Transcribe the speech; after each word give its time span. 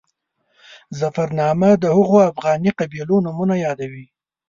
ظفرنامه 0.99 1.69
د 1.83 1.85
هغو 1.97 2.17
افغاني 2.31 2.71
قبیلو 2.79 3.15
نومونه 3.25 3.55
یادوي. 3.65 4.05